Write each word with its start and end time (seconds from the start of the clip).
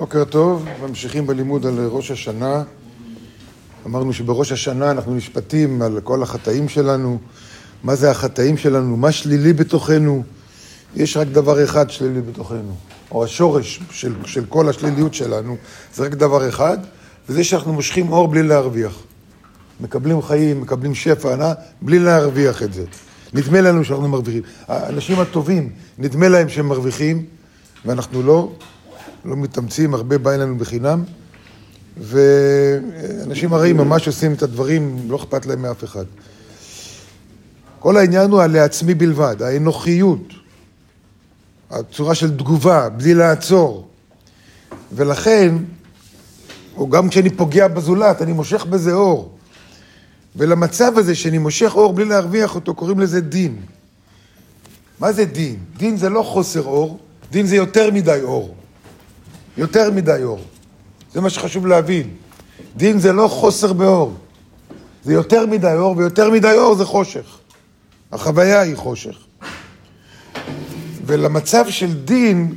בוקר 0.00 0.24
טוב, 0.24 0.66
ממשיכים 0.82 1.26
בלימוד 1.26 1.66
על 1.66 1.86
ראש 1.86 2.10
השנה. 2.10 2.62
אמרנו 3.86 4.12
שבראש 4.12 4.52
השנה 4.52 4.90
אנחנו 4.90 5.14
נשפטים 5.14 5.82
על 5.82 6.00
כל 6.04 6.22
החטאים 6.22 6.68
שלנו, 6.68 7.18
מה 7.84 7.94
זה 7.94 8.10
החטאים 8.10 8.56
שלנו, 8.56 8.96
מה 8.96 9.12
שלילי 9.12 9.52
בתוכנו. 9.52 10.22
יש 10.96 11.16
רק 11.16 11.28
דבר 11.28 11.64
אחד 11.64 11.90
שלילי 11.90 12.20
בתוכנו, 12.20 12.74
או 13.10 13.24
השורש 13.24 13.80
של, 13.90 14.14
של 14.24 14.44
כל 14.48 14.68
השליליות 14.68 15.14
שלנו, 15.14 15.56
זה 15.94 16.04
רק 16.04 16.14
דבר 16.14 16.48
אחד, 16.48 16.78
וזה 17.28 17.44
שאנחנו 17.44 17.72
מושכים 17.72 18.12
אור 18.12 18.28
בלי 18.28 18.42
להרוויח. 18.42 18.98
מקבלים 19.80 20.22
חיים, 20.22 20.60
מקבלים 20.60 20.94
שפע 20.94 21.32
ענה, 21.32 21.52
בלי 21.82 21.98
להרוויח 21.98 22.62
את 22.62 22.72
זה. 22.72 22.84
נדמה 23.32 23.60
לנו 23.60 23.84
שאנחנו 23.84 24.08
מרוויחים. 24.08 24.42
האנשים 24.68 25.20
הטובים, 25.20 25.72
נדמה 25.98 26.28
להם 26.28 26.48
שהם 26.48 26.68
מרוויחים, 26.68 27.24
ואנחנו 27.84 28.22
לא. 28.22 28.52
לא 29.24 29.36
מתאמצים, 29.36 29.94
הרבה 29.94 30.18
בא 30.18 30.30
אלינו 30.30 30.58
בחינם, 30.58 31.04
ואנשים 32.00 33.52
הרעים 33.52 33.76
ממש 33.76 34.06
עושים 34.06 34.32
את 34.32 34.42
הדברים, 34.42 34.96
לא 35.08 35.16
אכפת 35.16 35.46
להם 35.46 35.62
מאף 35.62 35.84
אחד. 35.84 36.04
כל 37.78 37.96
העניין 37.96 38.30
הוא 38.30 38.42
על 38.42 38.52
לעצמי 38.52 38.94
בלבד, 38.94 39.42
האנוכיות, 39.42 40.32
הצורה 41.70 42.14
של 42.14 42.36
תגובה, 42.36 42.88
בלי 42.88 43.14
לעצור. 43.14 43.88
ולכן, 44.92 45.54
או 46.76 46.88
גם 46.88 47.08
כשאני 47.08 47.30
פוגע 47.30 47.68
בזולת, 47.68 48.22
אני 48.22 48.32
מושך 48.32 48.64
בזה 48.64 48.92
אור. 48.92 49.36
ולמצב 50.36 50.98
הזה 50.98 51.14
שאני 51.14 51.38
מושך 51.38 51.72
אור 51.74 51.92
בלי 51.92 52.04
להרוויח 52.04 52.54
אותו, 52.54 52.74
קוראים 52.74 53.00
לזה 53.00 53.20
דין. 53.20 53.56
מה 55.00 55.12
זה 55.12 55.24
דין? 55.24 55.56
דין 55.76 55.96
זה 55.96 56.08
לא 56.08 56.22
חוסר 56.22 56.62
אור, 56.62 56.98
דין 57.30 57.46
זה 57.46 57.56
יותר 57.56 57.90
מדי 57.90 58.20
אור. 58.22 58.54
יותר 59.56 59.90
מדי 59.90 60.20
אור. 60.22 60.40
זה 61.12 61.20
מה 61.20 61.30
שחשוב 61.30 61.66
להבין. 61.66 62.10
דין 62.76 62.98
זה 62.98 63.12
לא 63.12 63.28
חוסר 63.28 63.72
באור. 63.72 64.14
זה 65.04 65.12
יותר 65.12 65.46
מדי 65.46 65.74
אור, 65.78 65.96
ויותר 65.96 66.30
מדי 66.30 66.54
אור 66.58 66.74
זה 66.74 66.84
חושך. 66.84 67.38
החוויה 68.12 68.60
היא 68.60 68.76
חושך. 68.76 69.16
ולמצב 71.06 71.64
של 71.68 71.94
דין 72.04 72.54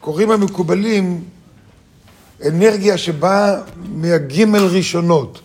קוראים 0.00 0.30
המקובלים 0.30 1.24
אנרגיה 2.46 2.98
שבאה 2.98 3.60
מהגימל 3.94 4.64
ראשונות. 4.64 5.40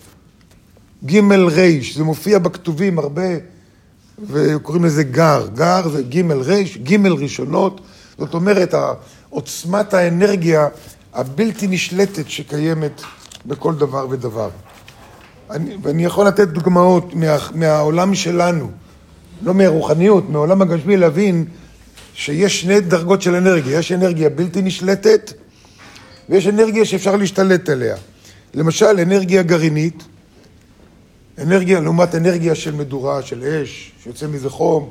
גימל 1.03 1.45
ריש, 1.45 1.97
זה 1.97 2.03
מופיע 2.03 2.39
בכתובים 2.39 2.99
הרבה, 2.99 3.27
וקוראים 4.27 4.85
לזה 4.85 5.03
גר. 5.03 5.47
גר 5.53 5.89
זה 5.89 6.03
גימל 6.03 6.37
ריש, 6.41 6.77
גימל 6.77 7.13
ראשונות. 7.13 7.81
זאת 8.17 8.33
אומרת, 8.33 8.73
עוצמת 9.33 9.93
האנרגיה 9.93 10.67
הבלתי 11.13 11.67
נשלטת 11.67 12.29
שקיימת 12.29 13.01
בכל 13.45 13.75
דבר 13.75 14.07
ודבר. 14.09 14.49
אני, 15.49 15.77
ואני 15.81 16.05
יכול 16.05 16.27
לתת 16.27 16.47
דוגמאות 16.47 17.13
מה, 17.13 17.37
מהעולם 17.55 18.15
שלנו, 18.15 18.71
לא 19.41 19.53
מהרוחניות, 19.53 20.29
מהעולם 20.29 20.61
הגשמי, 20.61 20.97
להבין 20.97 21.45
שיש 22.13 22.61
שני 22.61 22.79
דרגות 22.81 23.21
של 23.21 23.35
אנרגיה. 23.35 23.79
יש 23.79 23.91
אנרגיה 23.91 24.29
בלתי 24.29 24.61
נשלטת 24.61 25.33
ויש 26.29 26.47
אנרגיה 26.47 26.85
שאפשר 26.85 27.15
להשתלט 27.15 27.69
עליה. 27.69 27.95
למשל, 28.53 28.99
אנרגיה 28.99 29.43
גרעינית, 29.43 30.03
אנרגיה 31.37 31.79
לעומת 31.79 32.15
אנרגיה 32.15 32.55
של 32.55 32.75
מדורה, 32.75 33.21
של 33.21 33.43
אש, 33.43 33.91
שיוצא 34.03 34.27
מזה 34.27 34.49
חום. 34.49 34.89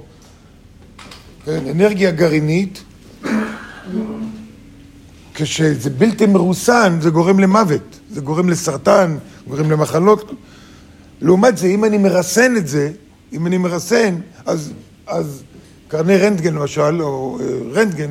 כן, 1.44 1.66
אנרגיה 1.70 2.10
גרעינית 2.10 2.84
כשזה 5.34 5.90
בלתי 5.90 6.26
מרוסן, 6.26 6.98
זה 7.00 7.10
גורם 7.10 7.40
למוות, 7.40 8.00
זה 8.10 8.20
גורם 8.20 8.48
לסרטן, 8.48 9.16
גורם 9.48 9.70
למחלות. 9.70 10.32
לעומת 11.22 11.58
זה, 11.58 11.66
אם 11.66 11.84
אני 11.84 11.98
מרסן 11.98 12.56
את 12.56 12.68
זה, 12.68 12.90
אם 13.32 13.46
אני 13.46 13.58
מרסן, 13.58 14.14
אז, 14.46 14.72
אז 15.06 15.42
קרני 15.88 16.16
רנטגן 16.16 16.54
למשל, 16.54 17.02
או 17.02 17.38
אה, 17.40 17.46
רנטגן, 17.72 18.10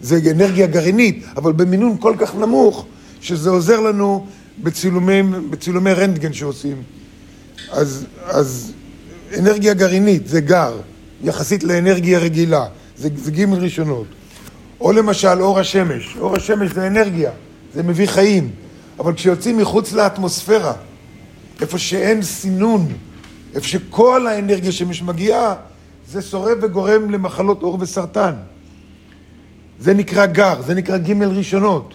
זה 0.00 0.20
אנרגיה 0.30 0.66
גרעינית, 0.66 1.24
אבל 1.36 1.52
במינון 1.52 1.96
כל 2.00 2.14
כך 2.18 2.34
נמוך, 2.34 2.86
שזה 3.20 3.50
עוזר 3.50 3.80
לנו 3.80 4.26
בצילומי, 4.62 5.22
בצילומי 5.50 5.92
רנטגן 5.92 6.32
שעושים. 6.32 6.76
אז, 7.72 8.04
אז 8.24 8.72
אנרגיה 9.38 9.74
גרעינית 9.74 10.28
זה 10.28 10.40
גר, 10.40 10.76
יחסית 11.24 11.64
לאנרגיה 11.64 12.18
רגילה, 12.18 12.66
זה, 12.96 13.08
זה 13.16 13.30
גימל 13.30 13.58
ראשונות. 13.58 14.06
או 14.80 14.92
למשל 14.92 15.40
אור 15.40 15.58
השמש. 15.58 16.16
אור 16.16 16.36
השמש 16.36 16.70
זה 16.70 16.86
אנרגיה, 16.86 17.30
זה 17.74 17.82
מביא 17.82 18.06
חיים. 18.06 18.50
אבל 18.98 19.14
כשיוצאים 19.14 19.58
מחוץ 19.58 19.92
לאטמוספירה, 19.92 20.72
איפה 21.60 21.78
שאין 21.78 22.22
סינון, 22.22 22.88
איפה 23.54 23.66
שכל 23.66 24.26
האנרגיה 24.26 24.72
שמש 24.72 25.02
מגיעה, 25.02 25.54
זה 26.08 26.22
שורף 26.22 26.58
וגורם 26.62 27.10
למחלות 27.10 27.62
עור 27.62 27.78
וסרטן. 27.80 28.34
זה 29.80 29.94
נקרא 29.94 30.26
גר, 30.26 30.62
זה 30.62 30.74
נקרא 30.74 30.98
ג' 30.98 31.22
ראשונות. 31.22 31.94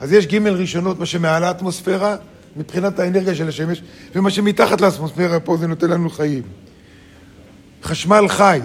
אז 0.00 0.12
יש 0.12 0.26
ג' 0.26 0.46
ראשונות, 0.46 0.98
מה 0.98 1.06
שמעל 1.06 1.44
האטמוספירה, 1.44 2.16
מבחינת 2.56 2.98
האנרגיה 2.98 3.34
של 3.34 3.48
השמש, 3.48 3.82
ומה 4.14 4.30
שמתחת 4.30 4.80
לאטמוספירה 4.80 5.40
פה 5.40 5.56
זה 5.56 5.66
נותן 5.66 5.90
לנו 5.90 6.10
חיים. 6.10 6.42
חשמל 7.82 8.28
חי, 8.28 8.60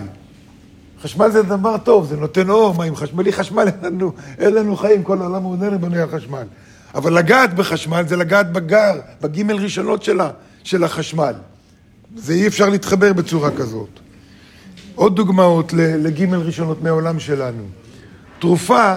חשמל 1.05 1.29
זה 1.29 1.41
דבר 1.41 1.77
טוב, 1.77 2.05
זה 2.05 2.17
נותן 2.17 2.49
אור, 2.49 2.73
מה 2.73 2.83
עם 2.83 2.95
חשמלי 2.95 3.33
חשמל, 3.33 3.67
אין 3.67 3.93
לנו, 3.93 4.11
אין 4.37 4.53
לנו 4.53 4.75
חיים, 4.75 5.03
כל 5.03 5.21
העולם 5.21 5.35
המודרני 5.35 5.77
בנוי 5.77 6.01
על 6.01 6.09
חשמל. 6.09 6.43
אבל 6.95 7.13
לגעת 7.13 7.53
בחשמל 7.53 8.03
זה 8.07 8.15
לגעת 8.15 8.51
בגר, 8.51 8.99
בגימל 9.21 9.55
ראשונות 9.55 10.03
שלה, 10.03 10.29
של 10.63 10.83
החשמל. 10.83 11.33
זה 12.15 12.33
אי 12.33 12.47
אפשר 12.47 12.69
להתחבר 12.69 13.13
בצורה 13.13 13.51
כזאת. 13.51 13.89
עוד 14.95 15.15
דוגמאות 15.15 15.73
לגימל 15.73 16.37
ראשונות 16.37 16.81
מהעולם 16.81 17.19
שלנו. 17.19 17.63
תרופה, 18.39 18.95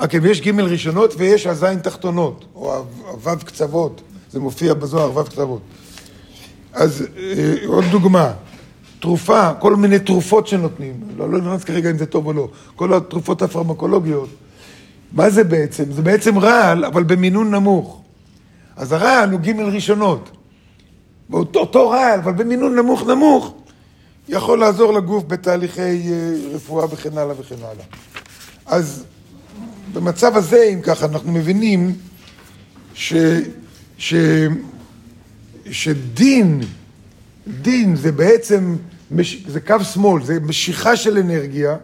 אוקיי, 0.00 0.20
ויש 0.20 0.40
גימל 0.40 0.64
ראשונות 0.64 1.14
ויש 1.18 1.46
הזין 1.46 1.78
תחתונות, 1.78 2.44
או 2.54 2.84
הוו 3.06 3.38
קצוות, 3.44 4.00
זה 4.30 4.40
מופיע 4.40 4.74
בזוהר, 4.74 5.12
וו 5.12 5.24
קצוות. 5.24 5.60
אז 6.72 7.06
אה, 7.16 7.54
עוד 7.66 7.84
דוגמה, 7.90 8.32
תרופה, 9.00 9.54
כל 9.54 9.76
מיני 9.76 9.98
תרופות 9.98 10.46
שנותנים, 10.46 11.00
לא, 11.16 11.30
לא 11.30 11.38
נכנס 11.38 11.64
כרגע 11.64 11.90
אם 11.90 11.98
זה 11.98 12.06
טוב 12.06 12.26
או 12.26 12.32
לא, 12.32 12.48
כל 12.76 12.94
התרופות 12.94 13.42
הפרמקולוגיות, 13.42 14.28
מה 15.12 15.30
זה 15.30 15.44
בעצם? 15.44 15.92
זה 15.92 16.02
בעצם 16.02 16.38
רעל, 16.38 16.84
אבל 16.84 17.02
במינון 17.02 17.50
נמוך. 17.50 18.02
אז 18.76 18.92
הרעל 18.92 19.30
הוא 19.30 19.40
גימל 19.40 19.64
ראשונות. 19.64 20.30
אותו, 21.32 21.58
אותו 21.58 21.90
רעל, 21.90 22.20
אבל 22.20 22.32
במינון 22.32 22.76
נמוך 22.76 23.02
נמוך, 23.02 23.54
יכול 24.28 24.58
לעזור 24.58 24.92
לגוף 24.92 25.24
בתהליכי 25.26 25.80
אה, 25.80 26.32
רפואה 26.54 26.86
וכן 26.90 27.18
הלאה 27.18 27.40
וכן 27.40 27.54
הלאה. 27.58 27.84
אז 28.66 29.04
במצב 29.92 30.36
הזה, 30.36 30.70
אם 30.74 30.80
ככה, 30.80 31.06
אנחנו 31.06 31.32
מבינים 31.32 31.94
ש, 32.94 33.14
ש, 33.98 34.14
שדין 35.70 36.60
דין 37.62 37.96
זה 37.96 38.12
בעצם, 38.12 38.76
זה 39.46 39.60
קו 39.60 39.80
שמאל, 39.92 40.24
זה 40.24 40.40
משיכה 40.40 40.96
של 40.96 41.18
אנרגיה, 41.18 41.76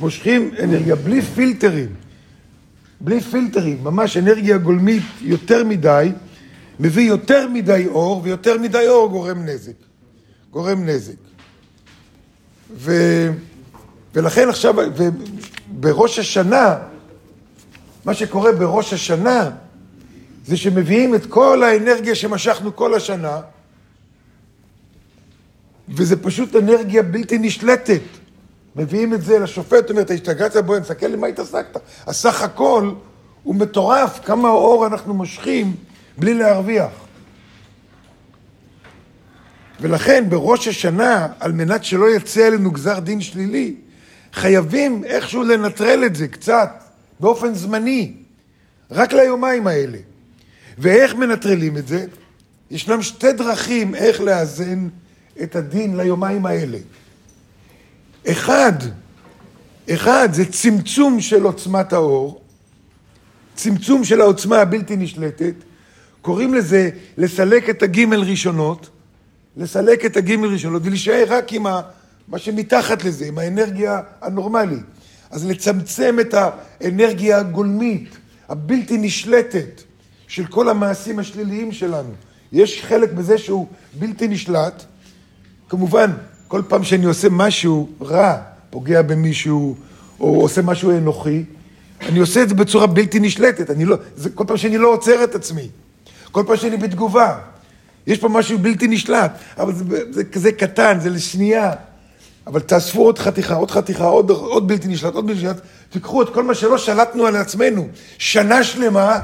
מושכים 0.00 0.50
אנרגיה 0.62 0.96
בלי 0.96 1.22
פילטרים, 1.22 1.88
בלי 3.00 3.20
פילטרים, 3.20 3.84
ממש 3.84 4.16
אנרגיה 4.16 4.58
גולמית 4.58 5.02
יותר 5.20 5.64
מדי, 5.64 6.12
מביא 6.80 7.08
יותר 7.08 7.48
מדי 7.48 7.86
אור, 7.86 8.20
ויותר 8.24 8.58
מדי 8.58 8.88
אור 8.88 9.08
גורם 9.10 9.44
נזק. 9.44 9.72
גורם 10.50 10.84
נזק. 10.84 11.14
ו, 12.76 12.92
ולכן 14.14 14.48
עכשיו, 14.48 14.74
בראש 15.66 16.18
השנה, 16.18 16.76
מה 18.04 18.14
שקורה 18.14 18.52
בראש 18.52 18.92
השנה, 18.92 19.50
זה 20.46 20.56
שמביאים 20.56 21.14
את 21.14 21.26
כל 21.26 21.62
האנרגיה 21.62 22.14
שמשכנו 22.14 22.76
כל 22.76 22.94
השנה, 22.94 23.40
וזה 25.88 26.22
פשוט 26.22 26.56
אנרגיה 26.56 27.02
בלתי 27.02 27.38
נשלטת. 27.38 28.00
מביאים 28.76 29.14
את 29.14 29.22
זה 29.22 29.38
לשופט, 29.38 29.90
אומר, 29.90 30.02
אתה 30.02 30.14
השתגעת 30.14 30.56
בו, 30.56 30.78
נסתכל 30.78 31.06
למה 31.06 31.26
התעסקת. 31.26 31.80
הסך 32.06 32.42
הכל 32.42 32.92
הוא 33.42 33.54
מטורף, 33.54 34.20
כמה 34.24 34.48
אור 34.48 34.86
אנחנו 34.86 35.14
מושכים 35.14 35.74
בלי 36.18 36.34
להרוויח. 36.34 36.90
ולכן 39.80 40.24
בראש 40.28 40.68
השנה, 40.68 41.28
על 41.40 41.52
מנת 41.52 41.84
שלא 41.84 42.16
יצא 42.16 42.46
עלינו 42.46 42.70
גזר 42.70 42.98
דין 42.98 43.20
שלילי, 43.20 43.74
חייבים 44.32 45.04
איכשהו 45.04 45.42
לנטרל 45.42 46.04
את 46.06 46.16
זה 46.16 46.28
קצת, 46.28 46.70
באופן 47.20 47.54
זמני, 47.54 48.12
רק 48.90 49.12
ליומיים 49.12 49.66
האלה. 49.66 49.98
ואיך 50.78 51.14
מנטרלים 51.14 51.76
את 51.76 51.88
זה? 51.88 52.04
ישנם 52.70 53.02
שתי 53.02 53.32
דרכים 53.32 53.94
איך 53.94 54.20
לאזן 54.20 54.88
את 55.42 55.56
הדין 55.56 55.96
ליומיים 55.96 56.46
האלה. 56.46 56.78
אחד, 58.30 58.72
אחד 59.90 60.28
זה 60.32 60.44
צמצום 60.52 61.20
של 61.20 61.42
עוצמת 61.42 61.92
האור, 61.92 62.40
צמצום 63.54 64.04
של 64.04 64.20
העוצמה 64.20 64.58
הבלתי 64.58 64.96
נשלטת, 64.96 65.54
קוראים 66.22 66.54
לזה 66.54 66.90
לסלק 67.18 67.70
את 67.70 67.82
הגימל 67.82 68.20
ראשונות, 68.20 68.88
לסלק 69.56 70.04
את 70.04 70.16
הגימל 70.16 70.48
ראשונות 70.48 70.82
ולהישאר 70.84 71.24
רק 71.28 71.52
עם 71.52 71.66
ה, 71.66 71.80
מה 72.28 72.38
שמתחת 72.38 73.04
לזה, 73.04 73.26
עם 73.26 73.38
האנרגיה 73.38 74.00
הנורמלית. 74.20 74.84
אז 75.30 75.46
לצמצם 75.46 76.16
את 76.20 76.34
האנרגיה 76.34 77.38
הגולמית, 77.38 78.08
הבלתי 78.48 78.98
נשלטת, 78.98 79.82
של 80.28 80.46
כל 80.46 80.68
המעשים 80.68 81.18
השליליים 81.18 81.72
שלנו. 81.72 82.12
יש 82.52 82.82
חלק 82.82 83.12
בזה 83.12 83.38
שהוא 83.38 83.66
בלתי 83.98 84.28
נשלט. 84.28 84.84
כמובן, 85.68 86.10
כל 86.48 86.62
פעם 86.68 86.84
שאני 86.84 87.04
עושה 87.04 87.28
משהו 87.30 87.88
רע, 88.00 88.36
פוגע 88.70 89.02
במישהו, 89.02 89.76
או 90.20 90.40
עושה 90.40 90.62
משהו 90.62 90.90
אנוכי, 90.90 91.44
אני 92.00 92.18
עושה 92.18 92.42
את 92.42 92.48
זה 92.48 92.54
בצורה 92.54 92.86
בלתי 92.86 93.20
נשלטת. 93.20 93.70
אני 93.70 93.84
לא, 93.84 93.96
זה 94.16 94.30
כל 94.30 94.44
פעם 94.46 94.56
שאני 94.56 94.78
לא 94.78 94.88
עוצר 94.92 95.24
את 95.24 95.34
עצמי. 95.34 95.68
כל 96.32 96.42
פעם 96.46 96.56
שאני 96.56 96.76
בתגובה. 96.76 97.38
יש 98.06 98.18
פה 98.18 98.28
משהו 98.28 98.58
בלתי 98.58 98.88
נשלט, 98.88 99.32
אבל 99.58 99.74
זה, 99.74 99.84
זה 100.10 100.24
כזה 100.24 100.52
קטן, 100.52 101.00
זה 101.00 101.10
לשנייה. 101.10 101.72
אבל 102.46 102.60
תאספו 102.60 103.02
עוד 103.02 103.18
חתיכה, 103.18 103.54
עוד 103.54 103.70
חתיכה, 103.70 104.04
עוד, 104.04 104.30
עוד 104.30 104.68
בלתי 104.68 104.88
נשלט, 104.88 105.14
עוד 105.14 105.26
בלתי 105.26 105.38
נשלט, 105.38 105.60
תיקחו 105.90 106.22
את 106.22 106.34
כל 106.34 106.42
מה 106.42 106.54
שלא 106.54 106.78
שלטנו 106.78 107.26
על 107.26 107.36
עצמנו. 107.36 107.88
שנה 108.18 108.64
שלמה, 108.64 109.20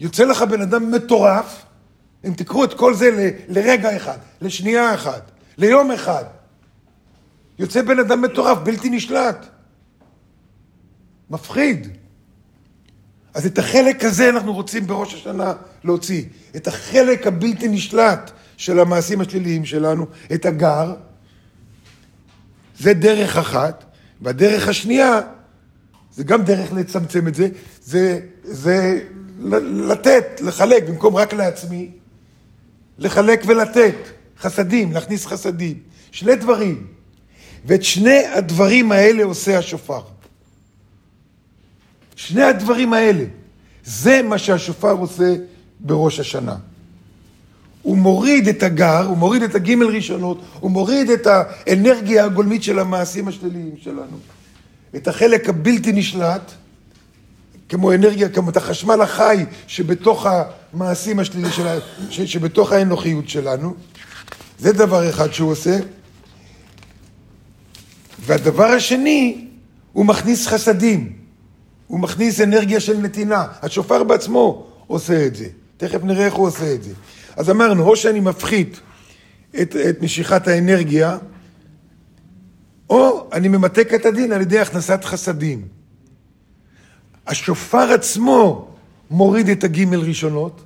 יוצא 0.00 0.24
לך 0.24 0.42
בן 0.42 0.62
אדם 0.62 0.90
מטורף, 0.90 1.62
אם 2.24 2.32
תיקחו 2.32 2.64
את 2.64 2.74
כל 2.74 2.94
זה 2.94 3.10
ל, 3.10 3.18
לרגע 3.48 3.96
אחד, 3.96 4.18
לשנייה 4.40 4.94
אחת, 4.94 5.30
ליום 5.58 5.90
אחד. 5.90 6.24
יוצא 7.58 7.82
בן 7.82 7.98
אדם 7.98 8.22
מטורף, 8.22 8.58
בלתי 8.58 8.90
נשלט. 8.90 9.46
מפחיד. 11.30 11.88
אז 13.34 13.46
את 13.46 13.58
החלק 13.58 14.04
הזה 14.04 14.28
אנחנו 14.28 14.52
רוצים 14.52 14.86
בראש 14.86 15.14
השנה 15.14 15.52
להוציא. 15.84 16.24
את 16.56 16.66
החלק 16.66 17.26
הבלתי 17.26 17.68
נשלט 17.68 18.30
של 18.56 18.78
המעשים 18.78 19.20
השליליים 19.20 19.64
שלנו, 19.64 20.06
את 20.34 20.46
הגר. 20.46 20.94
זה 22.78 22.94
דרך 22.94 23.36
אחת. 23.36 23.84
והדרך 24.20 24.68
השנייה, 24.68 25.20
זה 26.12 26.24
גם 26.24 26.44
דרך 26.44 26.72
לצמצם 26.72 27.28
את 27.28 27.34
זה, 27.34 27.48
זה, 27.82 28.20
זה 28.42 29.00
לתת, 29.88 30.40
לחלק, 30.40 30.88
במקום 30.88 31.16
רק 31.16 31.32
לעצמי, 31.32 31.90
לחלק 32.98 33.42
ולתת. 33.46 33.94
חסדים, 34.40 34.92
להכניס 34.92 35.26
חסדים. 35.26 35.78
שני 36.10 36.36
דברים. 36.36 36.86
ואת 37.64 37.84
שני 37.84 38.26
הדברים 38.26 38.92
האלה 38.92 39.24
עושה 39.24 39.58
השופר. 39.58 40.00
שני 42.16 42.42
הדברים 42.42 42.92
האלה, 42.92 43.24
זה 43.84 44.22
מה 44.22 44.38
שהשופר 44.38 44.90
עושה 44.90 45.34
בראש 45.80 46.20
השנה. 46.20 46.56
הוא 47.82 47.96
מוריד 47.96 48.48
את 48.48 48.62
הגר, 48.62 49.06
הוא 49.06 49.16
מוריד 49.16 49.42
את 49.42 49.54
הגימל 49.54 49.86
ראשונות, 49.86 50.40
הוא 50.60 50.70
מוריד 50.70 51.10
את 51.10 51.26
האנרגיה 51.26 52.24
הגולמית 52.24 52.62
של 52.62 52.78
המעשים 52.78 53.28
השליליים 53.28 53.74
שלנו. 53.82 54.18
את 54.96 55.08
החלק 55.08 55.48
הבלתי 55.48 55.92
נשלט, 55.92 56.52
כמו 57.68 57.92
אנרגיה, 57.92 58.28
כמו 58.28 58.50
את 58.50 58.56
החשמל 58.56 59.00
החי 59.00 59.44
שבתוך 59.66 60.26
המעשים 60.72 61.18
השליליים 61.18 61.52
שלנו, 61.52 61.80
שבתוך 62.10 62.72
האנוכיות 62.72 63.28
שלנו. 63.28 63.74
זה 64.58 64.72
דבר 64.72 65.10
אחד 65.10 65.32
שהוא 65.32 65.50
עושה. 65.50 65.78
והדבר 68.18 68.64
השני, 68.64 69.48
הוא 69.92 70.06
מכניס 70.06 70.46
חסדים. 70.46 71.12
הוא 71.86 72.00
מכניס 72.00 72.40
אנרגיה 72.40 72.80
של 72.80 72.96
נתינה. 72.96 73.46
השופר 73.62 74.04
בעצמו 74.04 74.66
עושה 74.86 75.26
את 75.26 75.36
זה. 75.36 75.48
תכף 75.76 76.04
נראה 76.04 76.26
איך 76.26 76.34
הוא 76.34 76.46
עושה 76.46 76.74
את 76.74 76.82
זה. 76.82 76.92
אז 77.36 77.50
אמרנו, 77.50 77.84
או 77.84 77.96
שאני 77.96 78.20
מפחית 78.20 78.80
את, 79.62 79.76
את 79.76 80.02
משיכת 80.02 80.48
האנרגיה, 80.48 81.18
או 82.90 83.28
אני 83.32 83.48
ממתק 83.48 83.94
את 83.94 84.06
הדין 84.06 84.32
על 84.32 84.40
ידי 84.40 84.58
הכנסת 84.58 85.04
חסדים. 85.04 85.68
השופר 87.26 87.92
עצמו 87.92 88.68
מוריד 89.10 89.48
את 89.48 89.64
הגימל 89.64 90.00
ראשונות, 90.00 90.64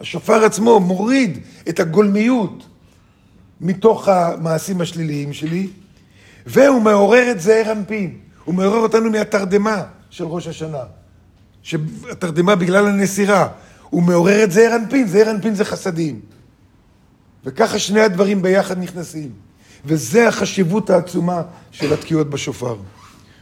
השופר 0.00 0.44
עצמו 0.44 0.80
מוריד 0.80 1.38
את 1.68 1.80
הגולמיות 1.80 2.66
מתוך 3.60 4.08
המעשים 4.08 4.80
השליליים 4.80 5.32
שלי, 5.32 5.68
והוא 6.46 6.82
מעורר 6.82 7.30
את 7.30 7.40
זעיר 7.40 7.72
אנפין. 7.72 8.18
הוא 8.44 8.54
מעורר 8.54 8.78
אותנו 8.78 9.10
מהתרדמה 9.10 9.82
של 10.10 10.24
ראש 10.24 10.46
השנה. 10.46 10.82
שהתרדמה 11.62 12.54
בגלל 12.54 12.86
הנסירה. 12.86 13.48
הוא 13.90 14.02
מעורר 14.02 14.44
את 14.44 14.52
זעיר 14.52 14.76
אנפין, 14.76 15.06
זעיר 15.08 15.30
אנפין 15.30 15.54
זה 15.54 15.64
חסדים. 15.64 16.20
וככה 17.44 17.78
שני 17.78 18.00
הדברים 18.00 18.42
ביחד 18.42 18.78
נכנסים. 18.78 19.30
וזה 19.84 20.28
החשיבות 20.28 20.90
העצומה 20.90 21.42
של 21.70 21.92
התקיעות 21.92 22.30
בשופר. 22.30 22.76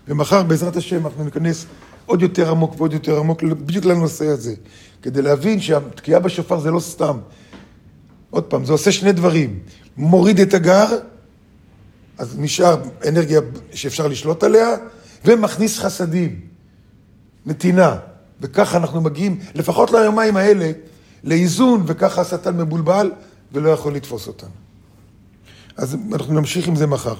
ומחר 0.08 0.42
בעזרת 0.42 0.76
השם 0.76 1.06
אנחנו 1.06 1.24
ניכנס 1.24 1.66
עוד 2.06 2.22
יותר 2.22 2.50
עמוק 2.50 2.74
ועוד 2.76 2.92
יותר 2.92 3.18
עמוק 3.18 3.42
בדיוק 3.42 3.84
לנושא 3.84 4.26
הזה. 4.26 4.54
כדי 5.02 5.22
להבין 5.22 5.60
שהתקיעה 5.60 6.20
בשופר 6.20 6.60
זה 6.60 6.70
לא 6.70 6.80
סתם. 6.80 7.18
עוד 8.30 8.44
פעם, 8.44 8.64
זה 8.64 8.72
עושה 8.72 8.92
שני 8.92 9.12
דברים. 9.12 9.58
מוריד 9.96 10.40
את 10.40 10.54
הגר, 10.54 10.86
אז 12.18 12.38
נשאר 12.38 12.82
אנרגיה 13.08 13.40
שאפשר 13.72 14.08
לשלוט 14.08 14.44
עליה, 14.44 14.68
ומכניס 15.24 15.78
חסדים, 15.78 16.40
נתינה. 17.46 17.96
וככה 18.40 18.76
אנחנו 18.76 19.00
מגיעים, 19.00 19.38
לפחות 19.54 19.90
ליומיים 19.90 20.36
האלה, 20.36 20.72
לאיזון, 21.24 21.82
וככה 21.86 22.20
השטן 22.20 22.56
מבולבל 22.56 23.12
ולא 23.52 23.70
יכול 23.70 23.94
לתפוס 23.94 24.26
אותנו. 24.26 24.50
אז 25.76 25.96
אנחנו 26.12 26.34
נמשיך 26.34 26.68
עם 26.68 26.76
זה 26.76 26.86
מחר. 26.86 27.14